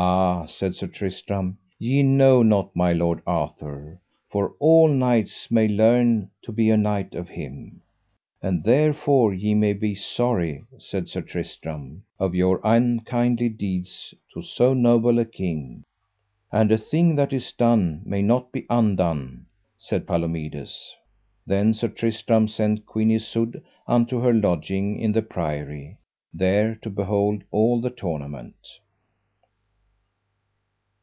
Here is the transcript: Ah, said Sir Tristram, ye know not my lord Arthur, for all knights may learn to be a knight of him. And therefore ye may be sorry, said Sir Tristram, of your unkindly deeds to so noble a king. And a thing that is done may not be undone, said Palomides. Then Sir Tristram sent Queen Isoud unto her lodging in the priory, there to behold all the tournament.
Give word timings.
Ah, 0.00 0.46
said 0.46 0.76
Sir 0.76 0.86
Tristram, 0.86 1.58
ye 1.76 2.04
know 2.04 2.40
not 2.40 2.76
my 2.76 2.92
lord 2.92 3.20
Arthur, 3.26 4.00
for 4.30 4.54
all 4.60 4.86
knights 4.86 5.50
may 5.50 5.66
learn 5.66 6.30
to 6.42 6.52
be 6.52 6.70
a 6.70 6.76
knight 6.76 7.16
of 7.16 7.28
him. 7.28 7.82
And 8.40 8.62
therefore 8.62 9.34
ye 9.34 9.54
may 9.56 9.72
be 9.72 9.96
sorry, 9.96 10.62
said 10.78 11.08
Sir 11.08 11.20
Tristram, 11.20 12.04
of 12.16 12.32
your 12.36 12.60
unkindly 12.62 13.48
deeds 13.48 14.14
to 14.34 14.40
so 14.40 14.72
noble 14.72 15.18
a 15.18 15.24
king. 15.24 15.82
And 16.52 16.70
a 16.70 16.78
thing 16.78 17.16
that 17.16 17.32
is 17.32 17.50
done 17.50 18.02
may 18.04 18.22
not 18.22 18.52
be 18.52 18.66
undone, 18.70 19.46
said 19.78 20.06
Palomides. 20.06 20.94
Then 21.44 21.74
Sir 21.74 21.88
Tristram 21.88 22.46
sent 22.46 22.86
Queen 22.86 23.10
Isoud 23.10 23.60
unto 23.88 24.20
her 24.20 24.32
lodging 24.32 25.00
in 25.00 25.10
the 25.10 25.22
priory, 25.22 25.98
there 26.32 26.76
to 26.82 26.88
behold 26.88 27.42
all 27.50 27.80
the 27.80 27.90
tournament. 27.90 28.54